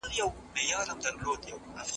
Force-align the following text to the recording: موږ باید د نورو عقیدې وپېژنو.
موږ 0.17 0.33
باید 0.53 0.87
د 1.03 1.05
نورو 1.17 1.31
عقیدې 1.35 1.51
وپېژنو. 1.53 1.87